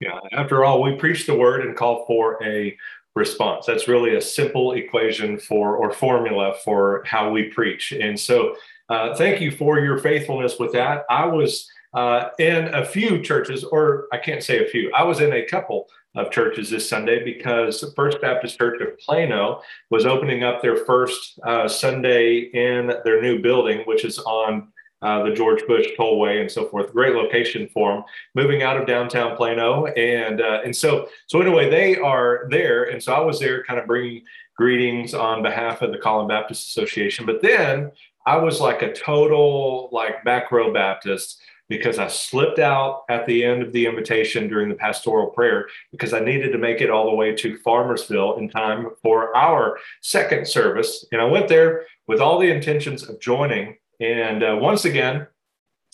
Yeah, 0.00 0.18
after 0.32 0.64
all, 0.64 0.82
we 0.82 0.96
preach 0.96 1.26
the 1.26 1.36
word 1.36 1.64
and 1.64 1.76
call 1.76 2.04
for 2.06 2.42
a 2.44 2.76
response. 3.14 3.66
That's 3.66 3.88
really 3.88 4.16
a 4.16 4.20
simple 4.20 4.72
equation 4.72 5.38
for 5.38 5.76
or 5.76 5.90
formula 5.90 6.54
for 6.64 7.02
how 7.06 7.30
we 7.30 7.44
preach. 7.44 7.92
And 7.92 8.18
so, 8.18 8.56
uh, 8.88 9.14
thank 9.14 9.40
you 9.40 9.50
for 9.50 9.80
your 9.80 9.98
faithfulness 9.98 10.58
with 10.58 10.72
that. 10.72 11.04
I 11.10 11.26
was 11.26 11.68
uh, 11.94 12.28
in 12.38 12.74
a 12.74 12.84
few 12.84 13.22
churches, 13.22 13.64
or 13.64 14.06
I 14.12 14.18
can't 14.18 14.42
say 14.42 14.64
a 14.64 14.68
few, 14.68 14.92
I 14.92 15.02
was 15.02 15.20
in 15.20 15.32
a 15.32 15.44
couple 15.46 15.88
of 16.14 16.30
churches 16.30 16.70
this 16.70 16.88
Sunday 16.88 17.22
because 17.22 17.84
First 17.94 18.20
Baptist 18.20 18.58
Church 18.58 18.80
of 18.80 18.98
Plano 18.98 19.60
was 19.90 20.06
opening 20.06 20.44
up 20.44 20.62
their 20.62 20.76
first 20.76 21.38
uh, 21.44 21.68
Sunday 21.68 22.50
in 22.54 22.92
their 23.04 23.20
new 23.20 23.40
building, 23.40 23.80
which 23.84 24.04
is 24.04 24.18
on 24.20 24.68
uh, 25.02 25.22
the 25.24 25.34
George 25.34 25.62
Bush 25.66 25.86
Tollway 25.98 26.40
and 26.40 26.50
so 26.50 26.66
forth. 26.68 26.92
Great 26.92 27.14
location 27.14 27.68
for 27.72 27.92
them. 27.92 28.04
Moving 28.34 28.62
out 28.62 28.78
of 28.78 28.86
downtown 28.86 29.36
Plano, 29.36 29.86
and 29.86 30.40
uh, 30.40 30.60
and 30.64 30.74
so 30.74 31.08
so 31.26 31.40
anyway, 31.40 31.68
they 31.68 31.96
are 31.96 32.46
there, 32.50 32.84
and 32.84 33.02
so 33.02 33.12
I 33.12 33.20
was 33.20 33.38
there, 33.38 33.62
kind 33.64 33.78
of 33.78 33.86
bringing 33.86 34.22
greetings 34.56 35.12
on 35.12 35.42
behalf 35.42 35.82
of 35.82 35.92
the 35.92 35.98
Collin 35.98 36.28
Baptist 36.28 36.68
Association. 36.68 37.26
But 37.26 37.42
then 37.42 37.92
I 38.26 38.36
was 38.36 38.60
like 38.60 38.82
a 38.82 38.92
total 38.92 39.88
like 39.92 40.24
back 40.24 40.50
row 40.50 40.72
Baptist 40.72 41.40
because 41.68 41.98
I 41.98 42.08
slipped 42.08 42.58
out 42.58 43.02
at 43.08 43.26
the 43.26 43.44
end 43.44 43.62
of 43.62 43.72
the 43.72 43.86
invitation 43.86 44.48
during 44.48 44.68
the 44.68 44.74
pastoral 44.74 45.28
prayer 45.28 45.68
because 45.90 46.12
I 46.12 46.20
needed 46.20 46.52
to 46.52 46.58
make 46.58 46.80
it 46.80 46.90
all 46.90 47.08
the 47.08 47.16
way 47.16 47.34
to 47.34 47.58
Farmersville 47.58 48.38
in 48.38 48.48
time 48.48 48.90
for 49.02 49.36
our 49.36 49.78
second 50.00 50.46
service. 50.46 51.04
And 51.10 51.20
I 51.20 51.24
went 51.24 51.48
there 51.48 51.84
with 52.06 52.20
all 52.20 52.38
the 52.38 52.50
intentions 52.50 53.08
of 53.08 53.20
joining 53.20 53.76
and 54.00 54.42
uh, 54.42 54.58
once 54.60 54.84
again, 54.84 55.26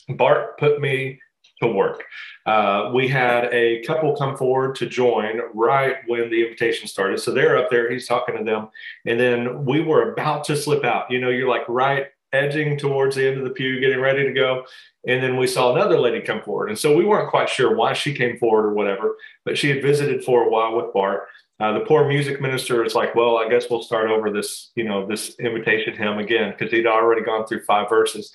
Bart 0.09 0.59
put 0.59 0.81
me 0.81 1.21
to 1.61 1.69
work. 1.69 2.05
Uh, 2.45 2.91
we 2.93 3.07
had 3.07 3.45
a 3.53 3.83
couple 3.85 4.17
come 4.17 4.37
forward 4.37 4.75
to 4.77 4.87
join 4.87 5.41
right 5.55 5.97
when 6.09 6.29
the 6.31 6.43
invitation 6.43 6.89
started. 6.89 7.21
So 7.21 7.31
they're 7.31 7.57
up 7.57 7.71
there, 7.71 7.91
he's 7.91 8.09
talking 8.09 8.37
to 8.37 8.43
them. 8.43 8.69
And 9.07 9.19
then 9.19 9.65
we 9.65 9.81
were 9.81 10.12
about 10.12 10.45
to 10.45 10.57
slip 10.57 10.85
out. 10.85 11.11
You 11.11 11.21
know, 11.21 11.29
you're 11.29 11.49
like 11.49 11.69
right 11.69 12.07
edging 12.33 12.79
towards 12.79 13.17
the 13.17 13.27
end 13.27 13.39
of 13.39 13.45
the 13.45 13.51
pew, 13.51 13.81
getting 13.81 14.01
ready 14.01 14.25
to 14.25 14.33
go. 14.33 14.65
And 15.07 15.23
then 15.23 15.37
we 15.37 15.47
saw 15.47 15.75
another 15.75 15.99
lady 15.99 16.21
come 16.21 16.43
forward. 16.43 16.69
And 16.69 16.79
so 16.79 16.97
we 16.97 17.05
weren't 17.05 17.31
quite 17.31 17.49
sure 17.49 17.75
why 17.75 17.93
she 17.93 18.15
came 18.15 18.39
forward 18.39 18.67
or 18.67 18.75
whatever, 18.75 19.17
but 19.45 19.59
she 19.59 19.69
had 19.69 19.83
visited 19.83 20.25
for 20.25 20.45
a 20.45 20.49
while 20.49 20.77
with 20.77 20.93
Bart. 20.93 21.29
Uh, 21.61 21.73
the 21.79 21.85
poor 21.85 22.09
music 22.09 22.41
minister 22.41 22.85
is 22.85 22.95
like, 22.95 23.15
well, 23.15 23.37
I 23.37 23.49
guess 23.49 23.67
we'll 23.69 23.83
start 23.83 24.11
over 24.11 24.31
this, 24.31 24.71
you 24.75 24.85
know, 24.85 25.07
this 25.07 25.37
invitation 25.39 25.97
hymn 25.97 26.19
again 26.19 26.55
because 26.57 26.73
he'd 26.73 26.87
already 26.87 27.23
gone 27.23 27.47
through 27.47 27.62
five 27.65 27.89
verses. 27.89 28.33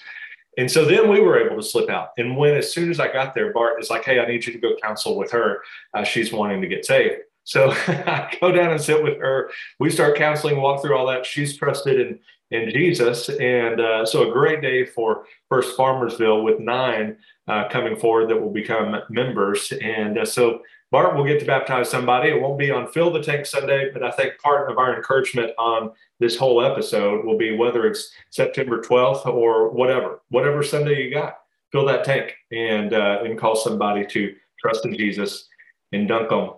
And 0.57 0.71
so 0.71 0.85
then 0.85 1.09
we 1.09 1.19
were 1.19 1.39
able 1.39 1.55
to 1.55 1.67
slip 1.67 1.89
out. 1.89 2.09
And 2.17 2.35
when, 2.35 2.55
as 2.55 2.71
soon 2.71 2.89
as 2.89 2.99
I 2.99 3.11
got 3.11 3.35
there, 3.35 3.53
Bart 3.53 3.81
is 3.81 3.89
like, 3.89 4.03
hey, 4.03 4.19
I 4.19 4.27
need 4.27 4.45
you 4.45 4.53
to 4.53 4.59
go 4.59 4.75
counsel 4.81 5.15
with 5.15 5.31
her. 5.31 5.61
Uh, 5.93 6.03
she's 6.03 6.31
wanting 6.33 6.61
to 6.61 6.67
get 6.67 6.85
saved. 6.85 7.17
So 7.47 7.71
I 7.71 8.29
go 8.41 8.51
down 8.51 8.71
and 8.71 8.81
sit 8.81 9.01
with 9.01 9.17
her. 9.19 9.49
We 9.79 9.89
start 9.89 10.17
counseling, 10.17 10.59
walk 10.59 10.81
through 10.81 10.97
all 10.97 11.07
that. 11.07 11.25
She's 11.25 11.57
trusted 11.57 11.99
in 11.99 12.19
in 12.49 12.69
Jesus, 12.69 13.27
and 13.27 13.81
uh, 13.81 14.05
so 14.05 14.29
a 14.29 14.31
great 14.31 14.61
day 14.61 14.85
for 14.85 15.25
First 15.49 15.77
Farmersville 15.77 16.43
with 16.45 16.61
nine 16.61 17.17
uh, 17.49 17.67
coming 17.69 17.97
forward 17.97 18.29
that 18.29 18.39
will 18.39 18.53
become 18.53 18.95
members. 19.09 19.73
And 19.81 20.19
uh, 20.19 20.23
so 20.23 20.61
Bart 20.89 21.13
will 21.17 21.25
get 21.25 21.41
to 21.41 21.45
baptize 21.45 21.89
somebody. 21.89 22.29
It 22.29 22.41
won't 22.41 22.57
be 22.57 22.71
on 22.71 22.87
Fill 22.87 23.11
the 23.11 23.21
Tank 23.21 23.45
Sunday, 23.45 23.91
but 23.91 24.01
I 24.01 24.11
think 24.11 24.39
part 24.39 24.71
of 24.71 24.77
our 24.77 24.95
encouragement 24.95 25.51
on 25.57 25.91
this 26.21 26.37
whole 26.37 26.61
episode 26.63 27.25
will 27.25 27.37
be 27.37 27.53
whether 27.53 27.85
it's 27.85 28.13
September 28.29 28.81
12th 28.81 29.25
or 29.25 29.69
whatever, 29.69 30.21
whatever 30.29 30.63
Sunday 30.63 31.03
you 31.03 31.13
got, 31.13 31.39
fill 31.73 31.85
that 31.87 32.05
tank 32.05 32.33
and 32.53 32.93
uh, 32.93 33.23
and 33.25 33.37
call 33.37 33.57
somebody 33.57 34.05
to 34.05 34.33
trust 34.57 34.85
in 34.85 34.95
Jesus 34.97 35.49
and 35.91 36.07
dunk 36.07 36.29
them 36.29 36.51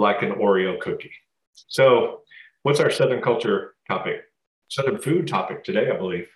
like 0.00 0.22
an 0.22 0.32
Oreo 0.32 0.80
cookie. 0.80 1.12
So, 1.52 2.22
what's 2.62 2.80
our 2.80 2.90
Southern 2.90 3.20
culture 3.20 3.74
topic? 3.86 4.22
Southern 4.68 4.98
food 4.98 5.28
topic 5.28 5.62
today, 5.62 5.90
I 5.90 5.96
believe. 5.96 6.26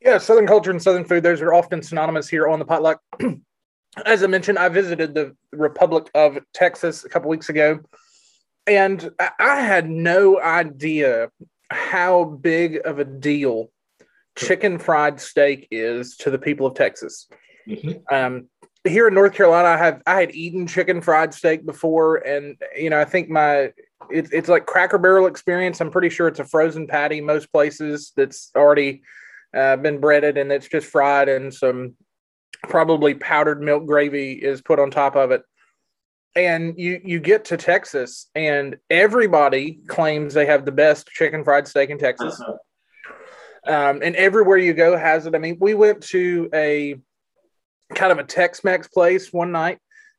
Yeah, 0.00 0.18
Southern 0.18 0.46
culture 0.46 0.70
and 0.70 0.80
Southern 0.80 1.04
food, 1.04 1.24
those 1.24 1.42
are 1.42 1.52
often 1.52 1.82
synonymous 1.82 2.28
here 2.28 2.46
on 2.46 2.60
the 2.60 2.64
potluck. 2.64 3.00
As 4.06 4.22
I 4.22 4.28
mentioned, 4.28 4.58
I 4.58 4.68
visited 4.68 5.14
the 5.14 5.34
Republic 5.52 6.10
of 6.14 6.38
Texas 6.54 7.04
a 7.04 7.08
couple 7.08 7.28
weeks 7.28 7.48
ago, 7.48 7.80
and 8.66 9.10
I 9.18 9.60
had 9.60 9.90
no 9.90 10.40
idea 10.40 11.30
how 11.70 12.24
big 12.24 12.80
of 12.84 13.00
a 13.00 13.04
deal 13.04 13.70
chicken 14.36 14.78
fried 14.78 15.18
steak 15.18 15.66
is 15.70 16.16
to 16.18 16.30
the 16.30 16.38
people 16.38 16.66
of 16.66 16.74
Texas. 16.74 17.26
Mm-hmm. 17.66 18.14
Um, 18.14 18.48
here 18.86 19.08
in 19.08 19.14
North 19.14 19.34
Carolina, 19.34 19.68
I 19.68 19.76
have 19.76 20.02
I 20.06 20.20
had 20.20 20.34
eaten 20.34 20.66
chicken 20.66 21.00
fried 21.00 21.34
steak 21.34 21.64
before, 21.64 22.16
and 22.16 22.56
you 22.76 22.90
know 22.90 23.00
I 23.00 23.04
think 23.04 23.28
my 23.28 23.72
it's 24.10 24.30
it's 24.32 24.48
like 24.48 24.66
Cracker 24.66 24.98
Barrel 24.98 25.26
experience. 25.26 25.80
I'm 25.80 25.90
pretty 25.90 26.10
sure 26.10 26.28
it's 26.28 26.40
a 26.40 26.44
frozen 26.44 26.86
patty 26.86 27.20
most 27.20 27.52
places 27.52 28.12
that's 28.16 28.50
already 28.56 29.02
uh, 29.56 29.76
been 29.76 29.98
breaded 29.98 30.36
and 30.36 30.52
it's 30.52 30.68
just 30.68 30.86
fried 30.86 31.28
and 31.28 31.52
some 31.52 31.94
probably 32.64 33.14
powdered 33.14 33.62
milk 33.62 33.86
gravy 33.86 34.32
is 34.32 34.60
put 34.60 34.78
on 34.78 34.90
top 34.90 35.16
of 35.16 35.30
it. 35.30 35.42
And 36.34 36.74
you 36.76 37.00
you 37.02 37.18
get 37.20 37.46
to 37.46 37.56
Texas 37.56 38.28
and 38.34 38.76
everybody 38.90 39.80
claims 39.86 40.34
they 40.34 40.46
have 40.46 40.64
the 40.64 40.72
best 40.72 41.08
chicken 41.08 41.44
fried 41.44 41.66
steak 41.66 41.90
in 41.90 41.98
Texas. 41.98 42.40
Uh-huh. 42.40 42.56
Um, 43.66 44.00
and 44.02 44.14
everywhere 44.14 44.58
you 44.58 44.74
go 44.74 44.96
has 44.96 45.26
it. 45.26 45.34
I 45.34 45.38
mean, 45.38 45.56
we 45.60 45.74
went 45.74 46.02
to 46.04 46.48
a 46.54 46.96
kind 47.94 48.12
of 48.12 48.18
a 48.18 48.24
Tex-Mex 48.24 48.88
place 48.88 49.32
one 49.32 49.52
night 49.52 49.78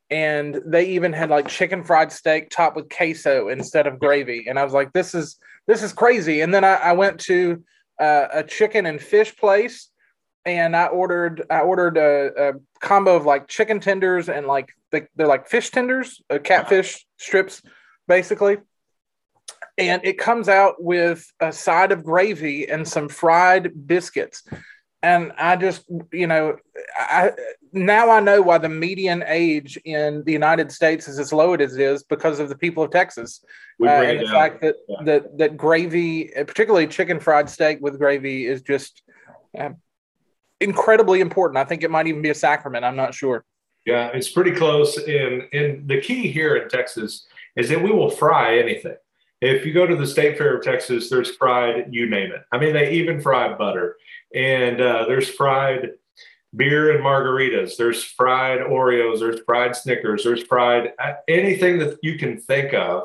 and 0.10 0.60
they 0.66 0.86
even 0.86 1.12
had 1.12 1.30
like 1.30 1.48
chicken 1.48 1.84
fried 1.84 2.12
steak 2.12 2.50
topped 2.50 2.76
with 2.76 2.90
queso 2.90 3.50
instead 3.50 3.88
of 3.88 4.00
gravy. 4.00 4.46
And 4.48 4.58
i 4.58 4.64
was 4.64 4.74
like 4.74 4.94
this 4.94 5.14
is 5.14 5.38
this 5.68 5.84
is 5.84 5.94
crazy. 5.94 6.42
And 6.42 6.54
then 6.54 6.64
i, 6.64 6.76
I 6.76 6.94
went 6.94 7.20
to 7.22 7.64
uh, 8.00 8.28
a 8.32 8.44
chicken 8.44 8.86
and 8.86 9.02
fish 9.02 9.36
place 9.36 9.90
and 10.46 10.76
i 10.76 10.86
ordered 10.86 11.44
i 11.50 11.60
ordered 11.60 11.98
a, 11.98 12.50
a 12.50 12.54
combo 12.80 13.16
of 13.16 13.26
like 13.26 13.48
chicken 13.48 13.80
tenders 13.80 14.30
and 14.30 14.46
like 14.46 14.70
they, 14.92 15.08
they're 15.16 15.28
like 15.28 15.48
fish 15.48 15.72
tenders 15.72 16.22
uh, 16.30 16.40
catfish 16.40 17.06
strips 17.18 17.62
basically. 18.08 18.58
And 19.80 20.04
it 20.04 20.18
comes 20.18 20.50
out 20.50 20.76
with 20.80 21.32
a 21.40 21.52
side 21.52 21.92
of 21.92 22.04
gravy 22.04 22.68
and 22.68 22.88
some 22.88 23.10
fried 23.10 23.86
biscuits 23.86 24.44
and 25.04 25.32
I 25.38 25.56
just, 25.56 25.86
you 26.12 26.27
know, 26.27 26.58
I 26.98 27.32
now 27.72 28.10
I 28.10 28.20
know 28.20 28.42
why 28.42 28.58
the 28.58 28.70
median 28.70 29.24
age 29.27 29.77
in 29.86 30.24
the 30.24 30.32
United 30.32 30.72
States 30.72 31.08
is 31.08 31.20
as 31.20 31.32
low 31.32 31.54
as 31.54 31.75
it 31.75 31.82
is 31.82 32.04
because 32.04 32.39
of 32.39 32.50
the 32.50 32.58
people 32.58 32.84
of 32.84 32.92
Texas, 32.92 33.44
uh, 33.84 33.88
and 33.88 34.20
the 34.20 34.27
fact 34.27 34.62
that 34.62 34.75
yeah. 34.88 35.04
that 35.04 35.38
that 35.38 35.58
gravy, 35.58 36.32
particularly 36.36 36.88
chicken 36.88 37.20
fried 37.20 37.50
steak 37.50 37.80
with 37.82 38.00
gravy, 38.00 38.46
is 38.46 38.62
just 38.62 39.04
uh, 39.58 39.70
incredibly 40.60 41.22
important. 41.22 41.58
I 41.58 41.63
think 41.66 41.84
it 41.84 41.92
might 41.92 42.08
even 42.08 42.22
be 42.22 42.30
a 42.30 42.36
sacrament. 42.36 42.84
I'm 42.84 42.96
not 42.96 43.13
sure. 43.13 43.46
Yeah, 43.86 44.10
it's 44.13 44.30
pretty 44.30 44.51
close. 44.51 44.98
And 44.98 45.44
and 45.54 45.88
the 45.88 46.01
key 46.01 46.32
here 46.32 46.56
in 46.56 46.70
Texas 46.70 47.27
is 47.56 47.70
that 47.70 47.82
we 47.82 47.92
will 47.92 48.10
fry 48.10 48.58
anything. 48.58 48.98
If 49.39 49.65
you 49.65 49.74
go 49.74 49.86
to 49.86 49.96
the 49.96 50.08
State 50.08 50.38
Fair 50.38 50.58
of 50.58 50.63
Texas, 50.63 51.10
there's 51.10 51.36
fried, 51.36 51.94
you 51.94 52.10
name 52.10 52.32
it. 52.32 52.41
I 52.51 52.58
mean, 52.58 52.74
they 52.74 52.91
even 52.94 53.22
fry 53.22 53.53
butter 53.56 53.98
and 54.34 54.82
uh, 54.82 55.06
there's 55.08 55.29
fried 55.29 55.91
beer 56.56 56.96
and 56.96 57.03
margaritas. 57.03 57.77
There's 57.77 58.03
fried 58.03 58.60
Oreos. 58.60 59.20
There's 59.20 59.41
fried 59.41 59.75
Snickers. 59.75 60.24
There's 60.24 60.44
fried 60.44 60.94
uh, 61.00 61.13
anything 61.27 61.79
that 61.79 61.98
you 62.01 62.17
can 62.17 62.39
think 62.39 62.74
of. 62.74 63.03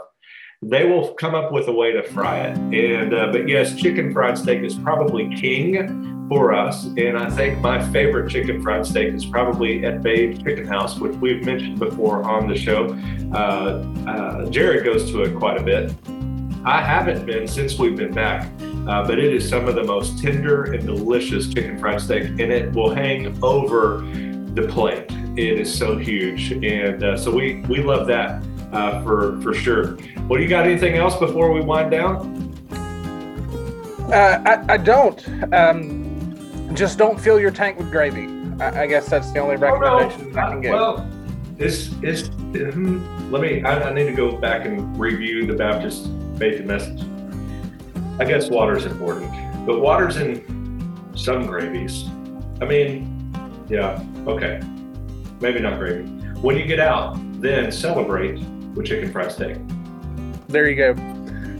They 0.64 0.84
will 0.84 1.14
come 1.14 1.34
up 1.34 1.50
with 1.50 1.66
a 1.66 1.72
way 1.72 1.92
to 1.92 2.02
fry 2.04 2.46
it. 2.46 2.56
And 2.56 3.12
uh, 3.12 3.32
but 3.32 3.48
yes, 3.48 3.74
chicken 3.74 4.12
fried 4.12 4.38
steak 4.38 4.62
is 4.62 4.74
probably 4.76 5.34
king 5.34 6.28
for 6.28 6.54
us. 6.54 6.84
And 6.96 7.18
I 7.18 7.28
think 7.30 7.58
my 7.58 7.84
favorite 7.90 8.30
chicken 8.30 8.62
fried 8.62 8.86
steak 8.86 9.12
is 9.12 9.24
probably 9.24 9.84
at 9.84 10.02
Babe 10.02 10.36
Chicken 10.38 10.66
House, 10.66 10.98
which 10.98 11.16
we've 11.16 11.44
mentioned 11.44 11.80
before 11.80 12.22
on 12.22 12.48
the 12.48 12.56
show. 12.56 12.96
Uh, 13.32 13.84
uh 14.06 14.50
Jared 14.50 14.84
goes 14.84 15.10
to 15.10 15.22
it 15.22 15.36
quite 15.36 15.60
a 15.60 15.62
bit. 15.62 15.92
I 16.64 16.80
haven't 16.80 17.26
been 17.26 17.48
since 17.48 17.78
we've 17.78 17.96
been 17.96 18.12
back. 18.12 18.48
Uh, 18.86 19.06
but 19.06 19.18
it 19.18 19.32
is 19.32 19.48
some 19.48 19.68
of 19.68 19.76
the 19.76 19.84
most 19.84 20.18
tender 20.18 20.72
and 20.72 20.84
delicious 20.84 21.52
chicken 21.52 21.78
fried 21.78 22.00
steak, 22.00 22.24
and 22.24 22.40
it 22.40 22.72
will 22.72 22.92
hang 22.92 23.38
over 23.42 24.00
the 24.54 24.66
plate. 24.68 25.06
It 25.36 25.60
is 25.60 25.72
so 25.72 25.96
huge, 25.96 26.50
and 26.50 27.02
uh, 27.02 27.16
so 27.16 27.30
we 27.30 27.60
we 27.68 27.80
love 27.80 28.08
that 28.08 28.42
uh, 28.72 29.02
for 29.02 29.40
for 29.40 29.54
sure. 29.54 29.96
Well, 30.28 30.40
you 30.40 30.48
got 30.48 30.66
anything 30.66 30.96
else 30.96 31.16
before 31.16 31.52
we 31.52 31.60
wind 31.60 31.92
down? 31.92 32.52
Uh, 34.12 34.42
I, 34.44 34.74
I 34.74 34.76
don't. 34.76 35.54
Um, 35.54 36.74
just 36.74 36.98
don't 36.98 37.20
fill 37.20 37.38
your 37.38 37.52
tank 37.52 37.78
with 37.78 37.90
gravy. 37.90 38.28
I, 38.60 38.82
I 38.82 38.86
guess 38.86 39.08
that's 39.08 39.30
the 39.30 39.38
only 39.38 39.56
recommendation 39.56 40.26
oh, 40.26 40.30
no. 40.30 40.40
I 40.40 40.50
can 40.50 40.60
give. 40.60 40.72
Well, 40.72 41.08
this 41.56 41.92
is. 42.02 42.28
Hmm, 42.28 43.30
let 43.30 43.42
me. 43.42 43.62
I, 43.62 43.90
I 43.90 43.94
need 43.94 44.06
to 44.06 44.12
go 44.12 44.36
back 44.36 44.66
and 44.66 44.98
review 44.98 45.46
the 45.46 45.54
Baptist 45.54 46.08
faith 46.42 46.58
and 46.58 46.66
message 46.66 47.00
I 48.18 48.24
guess 48.24 48.50
water 48.50 48.76
is 48.76 48.84
important, 48.84 49.30
but 49.66 49.80
water's 49.80 50.16
in 50.16 51.12
some 51.16 51.46
gravies. 51.46 52.04
I 52.60 52.66
mean, 52.66 53.34
yeah, 53.68 54.04
okay, 54.26 54.60
maybe 55.40 55.60
not 55.60 55.78
gravy. 55.78 56.04
When 56.40 56.56
you 56.56 56.66
get 56.66 56.78
out, 56.78 57.16
then 57.40 57.72
celebrate 57.72 58.38
with 58.74 58.86
chicken 58.86 59.10
fried 59.10 59.32
steak. 59.32 59.56
There 60.48 60.68
you 60.68 60.76
go. 60.76 60.94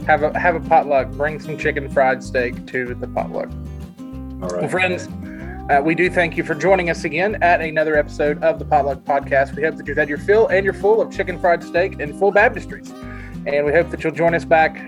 Have 0.05 0.23
a 0.23 0.37
have 0.37 0.55
a 0.55 0.59
potluck. 0.59 1.09
Bring 1.11 1.39
some 1.39 1.57
chicken 1.57 1.89
fried 1.89 2.23
steak 2.23 2.65
to 2.67 2.93
the 2.93 3.07
potluck. 3.07 3.49
All 4.41 4.49
right, 4.49 4.61
well, 4.61 4.69
friends. 4.69 5.07
Uh, 5.69 5.81
we 5.81 5.95
do 5.95 6.09
thank 6.09 6.37
you 6.37 6.43
for 6.43 6.55
joining 6.55 6.89
us 6.89 7.03
again 7.03 7.41
at 7.41 7.61
another 7.61 7.95
episode 7.95 8.41
of 8.43 8.59
the 8.59 8.65
Potluck 8.65 8.99
Podcast. 9.05 9.55
We 9.55 9.63
hope 9.63 9.77
that 9.77 9.87
you've 9.87 9.97
had 9.97 10.09
your 10.09 10.17
fill 10.17 10.47
and 10.47 10.65
your 10.65 10.73
full 10.73 11.01
of 11.01 11.09
chicken 11.09 11.39
fried 11.39 11.63
steak 11.63 11.99
and 11.99 12.17
full 12.19 12.33
baptistries. 12.33 12.91
And 13.45 13.65
we 13.65 13.71
hope 13.71 13.89
that 13.91 14.03
you'll 14.03 14.13
join 14.13 14.33
us 14.33 14.45
back 14.45 14.81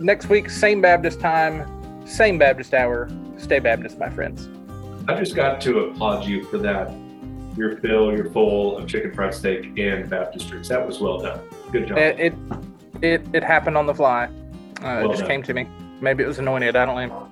next 0.00 0.28
week, 0.28 0.50
same 0.50 0.80
Baptist 0.80 1.20
time, 1.20 2.06
same 2.06 2.38
Baptist 2.38 2.74
hour. 2.74 3.08
Stay 3.36 3.58
Baptist, 3.58 3.98
my 3.98 4.10
friends. 4.10 4.48
I 5.08 5.14
just 5.14 5.34
got 5.34 5.60
to 5.62 5.78
applaud 5.80 6.26
you 6.26 6.44
for 6.44 6.58
that. 6.58 6.92
Your 7.56 7.78
fill, 7.78 8.12
your 8.12 8.30
full 8.30 8.76
of 8.78 8.86
chicken 8.88 9.12
fried 9.12 9.34
steak 9.34 9.66
and 9.66 10.10
baptistries. 10.10 10.68
That 10.68 10.86
was 10.86 11.00
well 11.00 11.18
done. 11.18 11.40
Good 11.72 11.88
job. 11.88 11.98
It 11.98 12.20
it 12.20 12.34
it, 13.02 13.22
it 13.32 13.42
happened 13.42 13.76
on 13.76 13.86
the 13.86 13.94
fly. 13.94 14.26
Uh, 14.26 14.30
well 14.82 15.06
it 15.06 15.08
just 15.08 15.20
done. 15.20 15.30
came 15.30 15.42
to 15.44 15.54
me. 15.54 15.66
Maybe 16.00 16.22
it 16.22 16.26
was 16.26 16.38
anointed. 16.38 16.76
I 16.76 16.84
don't 16.84 17.08
know. 17.08 17.28